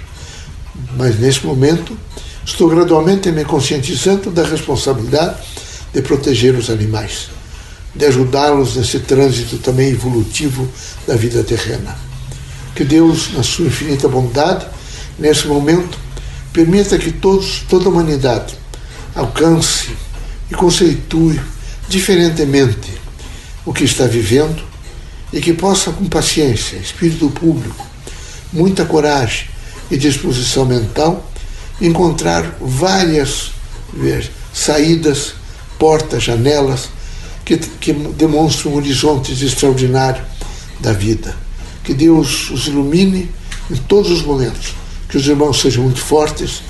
Mas 0.96 1.18
nesse 1.18 1.44
momento 1.44 1.98
estou 2.46 2.70
gradualmente 2.70 3.32
me 3.32 3.44
conscientizando 3.44 4.30
da 4.30 4.44
responsabilidade 4.44 5.38
de 5.94 6.02
proteger 6.02 6.54
os 6.54 6.70
animais, 6.70 7.30
de 7.96 8.06
ajudá-los 8.06 8.76
nesse 8.76 9.00
trânsito 9.00 9.58
também 9.58 9.90
evolutivo 9.90 10.70
da 11.08 11.16
vida 11.16 11.44
terrena. 11.44 11.98
Que 12.76 12.84
Deus, 12.84 13.34
na 13.34 13.42
sua 13.42 13.66
infinita 13.66 14.08
bondade, 14.08 14.68
nesse 15.18 15.48
momento, 15.48 15.98
permita 16.54 16.98
que 17.00 17.12
todos, 17.12 17.64
toda 17.68 17.86
a 17.86 17.90
humanidade 17.90 18.54
alcance 19.16 19.90
e 20.52 20.54
conceitue 20.54 21.40
diferentemente 21.90 22.92
o 23.66 23.74
que 23.74 23.84
está 23.84 24.06
vivendo 24.06 24.67
e 25.32 25.42
que 25.42 25.54
possa, 25.54 25.92
com 25.92 26.06
paciência, 26.06 26.78
espírito 26.78 27.30
público, 27.30 27.86
muita 28.52 28.86
coragem 28.86 29.48
e 29.92 29.98
disposição 29.98 30.66
mental, 30.66 31.30
encontrar 31.82 32.58
várias 32.60 33.52
saídas, 34.54 35.34
portas, 35.78 36.24
janelas 36.24 36.90
que, 37.46 37.58
que 37.58 37.94
demonstram 37.94 38.76
horizontes 38.76 39.42
extraordinários 39.42 40.26
da 40.80 40.92
vida. 40.92 41.36
Que 41.84 41.94
Deus 41.94 42.50
os 42.50 42.68
ilumine 42.68 43.30
em 43.70 43.76
todos 43.76 44.12
os 44.12 44.22
momentos, 44.24 44.74
que 45.10 45.18
os 45.18 45.28
irmãos 45.28 45.62
sejam 45.62 45.84
muito 45.84 46.02
fortes 46.02 46.62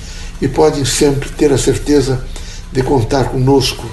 e 0.41 0.47
podem 0.47 0.85
sempre 0.85 1.29
ter 1.29 1.51
a 1.51 1.57
certeza 1.57 2.23
de 2.71 2.83
contar 2.83 3.25
conosco 3.25 3.89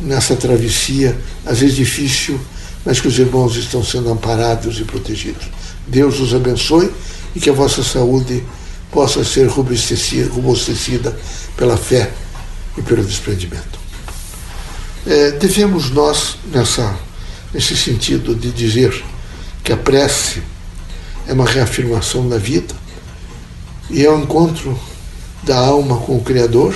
nessa 0.00 0.34
travessia, 0.36 1.18
às 1.46 1.60
vezes 1.60 1.76
difícil, 1.76 2.38
mas 2.84 3.00
que 3.00 3.08
os 3.08 3.18
irmãos 3.18 3.56
estão 3.56 3.84
sendo 3.84 4.10
amparados 4.10 4.78
e 4.78 4.84
protegidos. 4.84 5.48
Deus 5.86 6.20
os 6.20 6.34
abençoe 6.34 6.90
e 7.34 7.40
que 7.40 7.50
a 7.50 7.52
vossa 7.52 7.82
saúde 7.82 8.44
possa 8.90 9.24
ser 9.24 9.46
robustecida 9.46 11.16
pela 11.56 11.76
fé 11.76 12.10
e 12.76 12.82
pelo 12.82 13.04
desprendimento. 13.04 13.78
É, 15.06 15.32
devemos 15.32 15.90
nós, 15.90 16.36
nessa, 16.52 16.98
nesse 17.52 17.76
sentido 17.76 18.34
de 18.34 18.50
dizer 18.50 19.02
que 19.62 19.72
a 19.72 19.76
prece 19.76 20.42
é 21.26 21.32
uma 21.32 21.46
reafirmação 21.46 22.28
da 22.28 22.38
vida 22.38 22.74
e 23.88 24.04
é 24.04 24.10
o 24.10 24.16
um 24.16 24.22
encontro 24.22 24.78
da 25.42 25.56
alma 25.56 25.96
com 25.98 26.16
o 26.16 26.22
Criador, 26.22 26.74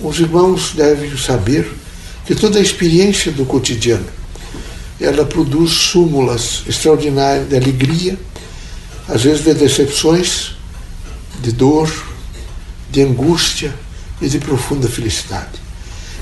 os 0.00 0.18
irmãos 0.18 0.72
devem 0.74 1.16
saber 1.16 1.70
que 2.26 2.34
toda 2.34 2.58
a 2.58 2.62
experiência 2.62 3.32
do 3.32 3.44
cotidiano 3.44 4.21
ela 5.04 5.24
produz 5.24 5.72
súmulas 5.72 6.62
extraordinárias 6.66 7.48
de 7.48 7.56
alegria, 7.56 8.18
às 9.08 9.22
vezes 9.22 9.44
de 9.44 9.54
decepções, 9.54 10.52
de 11.40 11.52
dor, 11.52 11.90
de 12.90 13.02
angústia 13.02 13.74
e 14.20 14.28
de 14.28 14.38
profunda 14.38 14.88
felicidade. 14.88 15.60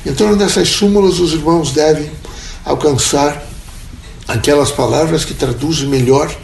Em 0.05 0.15
torno 0.15 0.37
dessas 0.37 0.69
súmulas, 0.69 1.19
os 1.19 1.33
irmãos 1.33 1.73
devem 1.73 2.11
alcançar 2.65 3.45
aquelas 4.27 4.71
palavras 4.71 5.25
que 5.25 5.35
traduzem 5.35 5.89
melhor 5.89 6.35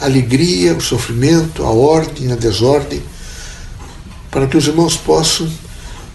a 0.00 0.04
alegria, 0.06 0.74
o 0.74 0.80
sofrimento, 0.80 1.62
a 1.62 1.70
ordem, 1.70 2.32
a 2.32 2.36
desordem, 2.36 3.02
para 4.30 4.46
que 4.46 4.56
os 4.56 4.66
irmãos 4.66 4.96
possam, 4.96 5.50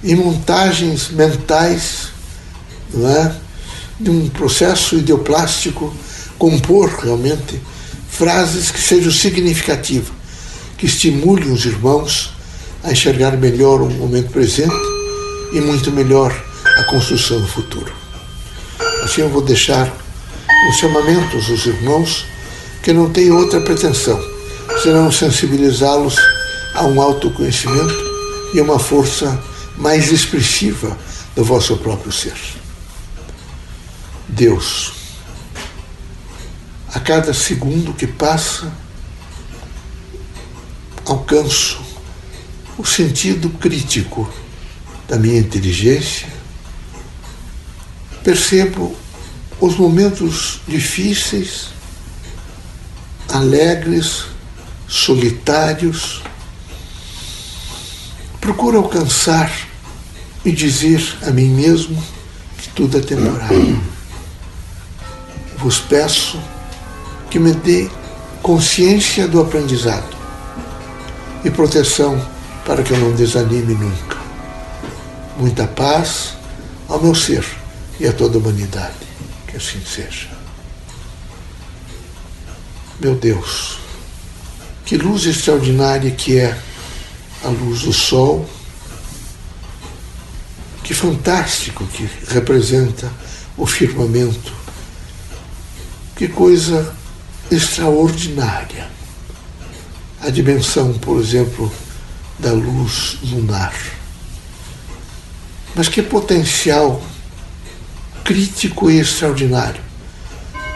em 0.03 0.15
montagens 0.15 1.09
mentais, 1.09 2.07
não 2.93 3.09
é? 3.09 3.35
De 4.01 4.09
um 4.09 4.27
processo 4.29 4.95
ideoplástico, 4.95 5.93
compor 6.37 6.89
realmente 7.01 7.61
frases 8.09 8.71
que 8.71 8.81
sejam 8.81 9.11
significativas, 9.11 10.11
que 10.77 10.85
estimulem 10.85 11.51
os 11.51 11.65
irmãos 11.65 12.33
a 12.83 12.91
enxergar 12.91 13.37
melhor 13.37 13.81
o 13.81 13.89
momento 13.89 14.31
presente 14.31 14.75
e 15.53 15.61
muito 15.61 15.91
melhor 15.91 16.35
a 16.77 16.83
construção 16.85 17.39
do 17.39 17.47
futuro. 17.47 17.93
Assim 19.03 19.21
eu 19.21 19.29
vou 19.29 19.41
deixar 19.41 19.91
os 20.69 20.77
chamamentos 20.77 21.49
aos 21.49 21.65
irmãos 21.65 22.25
que 22.81 22.91
não 22.91 23.09
têm 23.09 23.31
outra 23.31 23.61
pretensão, 23.61 24.19
senão 24.81 25.11
sensibilizá-los 25.11 26.15
a 26.73 26.85
um 26.85 26.99
autoconhecimento 27.01 27.95
e 28.53 28.59
a 28.59 28.63
uma 28.63 28.79
força 28.79 29.39
mais 29.77 30.11
expressiva 30.11 30.97
do 31.35 31.43
vosso 31.43 31.77
próprio 31.77 32.11
ser. 32.11 32.60
Deus. 34.31 34.93
A 36.93 36.99
cada 36.99 37.33
segundo 37.33 37.93
que 37.93 38.07
passa, 38.07 38.71
alcanço 41.05 41.81
o 42.77 42.85
sentido 42.85 43.49
crítico 43.49 44.31
da 45.07 45.17
minha 45.17 45.39
inteligência, 45.39 46.27
percebo 48.23 48.95
os 49.59 49.75
momentos 49.75 50.61
difíceis, 50.67 51.69
alegres, 53.29 54.25
solitários, 54.87 56.23
procuro 58.39 58.77
alcançar 58.77 59.51
e 60.43 60.51
dizer 60.51 61.17
a 61.21 61.31
mim 61.31 61.49
mesmo 61.49 62.01
que 62.57 62.69
tudo 62.69 62.97
é 62.97 63.01
temporário 63.01 63.90
vos 65.61 65.79
peço 65.79 66.41
que 67.29 67.37
me 67.37 67.53
dê 67.53 67.87
consciência 68.41 69.27
do 69.27 69.39
aprendizado 69.39 70.17
e 71.43 71.51
proteção 71.51 72.19
para 72.65 72.81
que 72.81 72.91
eu 72.91 72.97
não 72.97 73.13
desanime 73.13 73.75
nunca. 73.75 74.17
Muita 75.37 75.67
paz 75.67 76.33
ao 76.89 76.99
meu 76.99 77.13
ser 77.13 77.45
e 77.99 78.07
a 78.07 78.13
toda 78.13 78.37
a 78.37 78.41
humanidade. 78.41 78.95
Que 79.47 79.57
assim 79.57 79.81
seja. 79.85 80.29
Meu 82.99 83.15
Deus, 83.15 83.79
que 84.85 84.97
luz 84.97 85.25
extraordinária 85.25 86.09
que 86.11 86.37
é 86.39 86.57
a 87.43 87.47
luz 87.47 87.81
do 87.81 87.93
sol, 87.93 88.47
que 90.83 90.93
fantástico 90.93 91.85
que 91.85 92.09
representa 92.29 93.11
o 93.57 93.65
firmamento 93.65 94.60
que 96.21 96.27
coisa 96.27 96.93
extraordinária. 97.49 98.87
A 100.21 100.29
dimensão, 100.29 100.93
por 100.93 101.19
exemplo, 101.19 101.71
da 102.37 102.51
luz 102.51 103.17
lunar. 103.23 103.73
Mas 105.73 105.89
que 105.89 106.03
potencial 106.03 107.01
crítico 108.23 108.91
e 108.91 108.99
extraordinário 108.99 109.81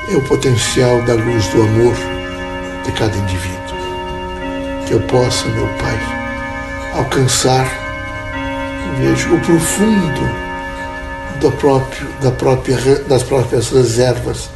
é 0.09 0.15
o 0.15 0.21
potencial 0.23 1.03
da 1.03 1.13
luz 1.13 1.47
do 1.49 1.61
amor 1.61 1.95
de 2.83 2.91
cada 2.93 3.15
indivíduo. 3.15 3.77
Que 4.87 4.93
eu 4.93 5.01
possa, 5.01 5.47
meu 5.49 5.67
Pai, 5.77 5.99
alcançar, 6.95 7.69
vejo, 8.97 9.35
o 9.35 9.39
profundo 9.41 10.21
do 11.39 11.51
próprio, 11.51 12.07
da 12.19 12.31
própria, 12.31 12.77
das 13.07 13.21
próprias 13.21 13.69
reservas 13.69 14.54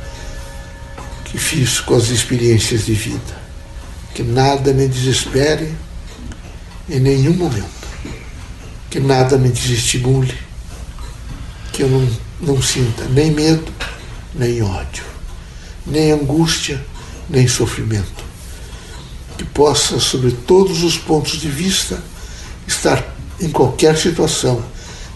que 1.29 1.37
fiz 1.37 1.79
com 1.79 1.95
as 1.95 2.09
experiências 2.09 2.85
de 2.85 2.93
vida. 2.93 3.39
Que 4.13 4.23
nada 4.23 4.73
me 4.73 4.87
desespere 4.87 5.71
em 6.89 6.99
nenhum 6.99 7.33
momento. 7.33 7.69
Que 8.89 8.99
nada 8.99 9.37
me 9.37 9.49
desestimule. 9.49 10.35
Que 11.71 11.83
eu 11.83 11.89
não, 11.89 12.09
não 12.41 12.61
sinta 12.61 13.05
nem 13.05 13.31
medo, 13.31 13.71
nem 14.33 14.61
ódio, 14.61 15.03
nem 15.85 16.11
angústia, 16.11 16.83
nem 17.29 17.47
sofrimento. 17.47 18.23
Que 19.37 19.45
possa, 19.45 19.99
sobre 19.99 20.31
todos 20.31 20.83
os 20.83 20.97
pontos 20.97 21.39
de 21.39 21.47
vista, 21.47 22.01
estar 22.67 23.15
em 23.39 23.49
qualquer 23.49 23.95
situação 23.95 24.63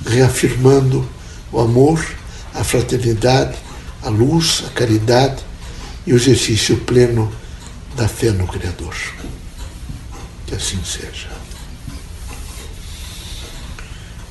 reafirmando 0.05 1.07
o 1.51 1.59
amor, 1.59 2.05
a 2.53 2.63
fraternidade, 2.63 3.57
a 4.03 4.09
luz, 4.09 4.63
a 4.67 4.69
caridade 4.69 5.43
e 6.05 6.13
o 6.13 6.15
exercício 6.15 6.77
pleno 6.81 7.33
da 7.95 8.07
fé 8.07 8.31
no 8.31 8.47
Criador. 8.47 8.95
Que 10.45 10.55
assim 10.55 10.79
seja. 10.83 11.29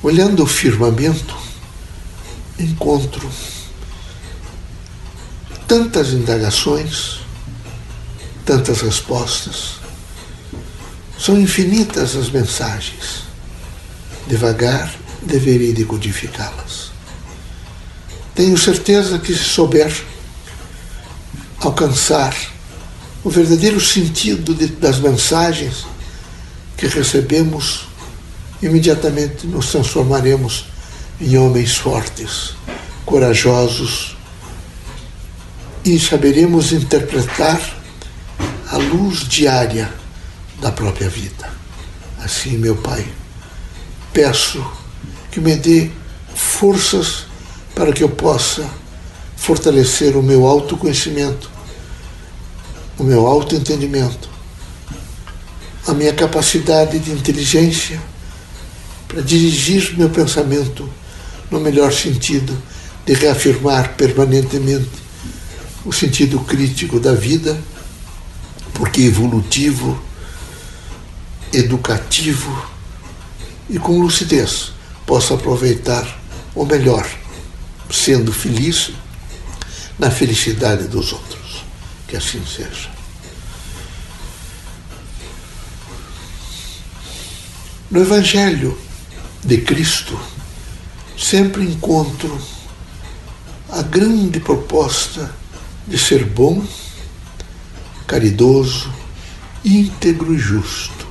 Olhando 0.01 0.43
o 0.43 0.47
firmamento, 0.47 1.35
encontro 2.59 3.29
tantas 5.67 6.09
indagações, 6.09 7.19
tantas 8.45 8.81
respostas. 8.81 9.75
São 11.17 11.39
infinitas 11.39 12.15
as 12.15 12.29
mensagens. 12.29 13.23
Devagar 14.27 14.93
deveria 15.21 15.73
decodificá-las. 15.73 16.91
Tenho 18.35 18.57
certeza 18.57 19.19
que 19.19 19.33
se 19.33 19.43
souber 19.43 19.93
alcançar 21.73 22.35
o 23.23 23.29
verdadeiro 23.29 23.81
sentido 23.81 24.53
de, 24.53 24.67
das 24.67 24.99
mensagens 24.99 25.85
que 26.77 26.85
recebemos, 26.87 27.87
imediatamente 28.61 29.47
nos 29.47 29.71
transformaremos 29.71 30.65
em 31.19 31.35
homens 31.37 31.75
fortes, 31.75 32.53
corajosos 33.05 34.15
e 35.83 35.99
saberemos 35.99 36.71
interpretar 36.71 37.59
a 38.69 38.77
luz 38.77 39.27
diária 39.27 39.91
da 40.61 40.71
própria 40.71 41.09
vida. 41.09 41.49
Assim, 42.19 42.57
meu 42.57 42.75
Pai, 42.75 43.05
peço 44.13 44.63
que 45.31 45.39
me 45.39 45.55
dê 45.55 45.89
forças 46.35 47.25
para 47.73 47.91
que 47.91 48.03
eu 48.03 48.09
possa 48.09 48.69
fortalecer 49.35 50.15
o 50.15 50.23
meu 50.23 50.45
autoconhecimento 50.45 51.52
o 52.97 53.03
meu 53.03 53.25
autoentendimento, 53.27 54.29
a 55.87 55.93
minha 55.93 56.13
capacidade 56.13 56.99
de 56.99 57.11
inteligência 57.11 58.01
para 59.07 59.21
dirigir 59.21 59.95
meu 59.97 60.09
pensamento 60.09 60.89
no 61.51 61.59
melhor 61.59 61.93
sentido, 61.93 62.57
de 63.05 63.13
reafirmar 63.13 63.95
permanentemente 63.95 64.89
o 65.85 65.91
sentido 65.91 66.39
crítico 66.39 66.99
da 66.99 67.13
vida, 67.13 67.59
porque 68.73 69.01
evolutivo, 69.01 70.01
educativo 71.51 72.65
e 73.69 73.77
com 73.77 73.99
lucidez 73.99 74.71
posso 75.05 75.33
aproveitar 75.33 76.19
o 76.55 76.65
melhor, 76.65 77.07
sendo 77.91 78.31
feliz 78.31 78.91
na 79.99 80.09
felicidade 80.09 80.87
dos 80.87 81.13
outros. 81.13 81.42
Que 82.13 82.17
assim 82.17 82.45
seja. 82.45 82.91
No 87.89 88.01
Evangelho 88.01 88.77
de 89.43 89.57
Cristo, 89.61 90.15
sempre 91.17 91.63
encontro 91.63 92.39
a 93.71 93.81
grande 93.81 94.39
proposta 94.39 95.33
de 95.87 95.97
ser 95.97 96.23
bom, 96.23 96.63
caridoso, 98.05 98.93
íntegro 99.65 100.35
e 100.35 100.37
justo, 100.37 101.07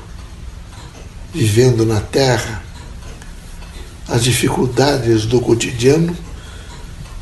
vivendo 1.34 1.84
na 1.84 2.00
terra 2.00 2.62
as 4.08 4.22
dificuldades 4.22 5.26
do 5.26 5.40
cotidiano, 5.40 6.16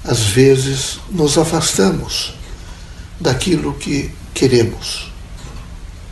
às 0.05 0.21
vezes 0.21 1.01
nos 1.11 1.39
afastamos 1.39 2.39
daquilo 3.21 3.75
que 3.75 4.11
queremos. 4.33 5.13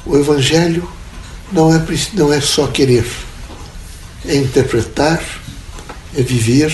O 0.05 0.16
Evangelho 0.16 0.88
não 1.51 1.75
é, 1.75 1.83
não 2.12 2.33
é 2.33 2.40
só 2.40 2.66
querer, 2.66 3.07
é 4.27 4.37
interpretar, 4.37 5.23
é 6.16 6.23
viver, 6.23 6.73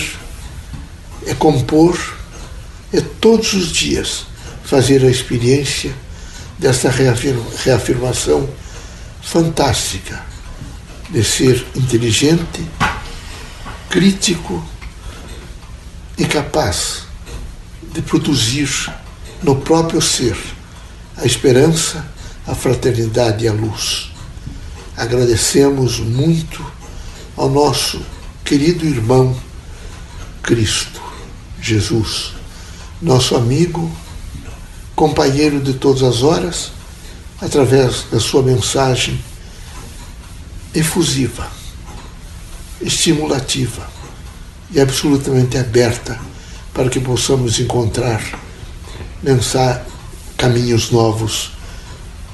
é 1.25 1.33
compor, 1.33 1.97
é 2.93 3.01
todos 3.01 3.53
os 3.53 3.71
dias 3.71 4.25
fazer 4.63 5.03
a 5.03 5.09
experiência 5.09 5.95
dessa 6.57 6.89
reafirmação 6.89 8.49
fantástica 9.21 10.23
de 11.09 11.23
ser 11.23 11.65
inteligente, 11.75 12.65
crítico 13.89 14.63
e 16.17 16.25
capaz 16.25 17.03
de 17.93 18.01
produzir 18.01 18.69
no 19.43 19.55
próprio 19.57 20.01
ser 20.01 20.37
a 21.17 21.25
esperança, 21.25 22.05
a 22.45 22.53
fraternidade 22.53 23.45
e 23.45 23.47
a 23.47 23.53
luz. 23.53 24.11
Agradecemos 24.97 25.99
muito 25.99 26.65
ao 27.35 27.49
nosso 27.49 28.01
querido 28.43 28.85
irmão 28.85 29.35
Cristo, 30.41 31.01
Jesus, 31.61 32.33
nosso 33.01 33.35
amigo, 33.35 33.91
companheiro 34.95 35.59
de 35.59 35.73
todas 35.73 36.03
as 36.03 36.21
horas, 36.21 36.71
através 37.41 38.05
da 38.11 38.19
sua 38.19 38.41
mensagem 38.41 39.19
efusiva, 40.73 41.49
estimulativa 42.81 43.89
e 44.71 44.79
absolutamente 44.79 45.57
aberta 45.57 46.19
para 46.73 46.89
que 46.89 46.99
possamos 46.99 47.59
encontrar 47.59 48.21
caminhos 50.37 50.91
novos, 50.91 51.51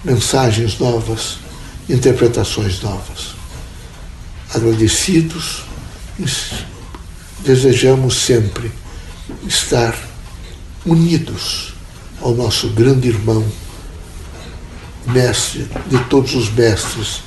mensagens 0.03 0.77
novas, 0.77 1.37
interpretações 1.89 2.81
novas. 2.81 3.35
Agradecidos, 4.53 5.63
desejamos 7.39 8.15
sempre 8.15 8.71
estar 9.47 9.97
unidos 10.85 11.73
ao 12.21 12.33
nosso 12.33 12.69
grande 12.71 13.07
irmão, 13.07 13.45
mestre 15.07 15.67
de 15.87 16.03
todos 16.05 16.35
os 16.35 16.49
mestres 16.49 17.21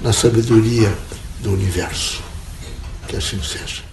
na 0.00 0.12
sabedoria 0.12 0.96
do 1.40 1.52
universo. 1.52 2.22
Que 3.08 3.16
assim 3.16 3.42
seja. 3.42 3.87